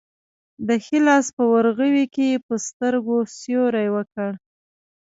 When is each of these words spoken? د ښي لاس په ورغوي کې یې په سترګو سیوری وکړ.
د 0.67 0.69
ښي 0.83 0.99
لاس 1.07 1.25
په 1.35 1.43
ورغوي 1.53 2.05
کې 2.13 2.25
یې 2.31 2.37
په 2.47 2.53
سترګو 2.67 3.17
سیوری 3.37 3.87
وکړ. 3.95 4.29